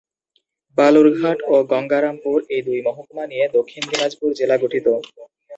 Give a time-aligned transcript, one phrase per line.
[0.77, 4.87] বালুরঘাট ও গঙ্গারামপুর এই দুই মহকুমা নিয়ে দক্ষিণ দিনাজপুর জেলা গঠিত।